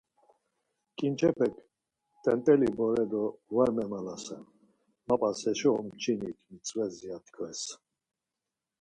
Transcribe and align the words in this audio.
Ǩinçepek, 0.97 1.55
T̆ent̆eli 2.23 2.69
bore 2.77 3.05
do 3.11 3.23
var 3.55 3.69
memalasen, 3.75 4.43
mapas 5.07 5.39
heşo 5.47 5.69
umçinit 5.79 6.37
mitzves 6.49 6.95
ya 7.07 7.17
tkvez. 7.25 7.61